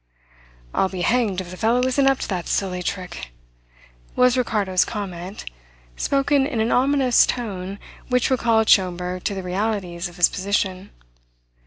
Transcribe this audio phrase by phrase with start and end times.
[0.73, 3.29] "I'll be hanged if the fellow isn't up to that silly trick!"
[4.15, 5.45] was Ricardo's comment,
[5.95, 7.77] spoken in an ominous tone
[8.09, 10.89] which recalled Schomberg to the realities of his position.